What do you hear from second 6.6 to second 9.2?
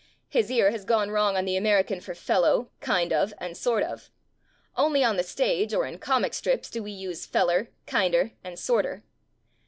do we use feller, kinder, and sorter.